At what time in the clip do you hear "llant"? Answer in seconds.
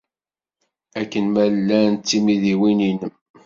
1.53-2.01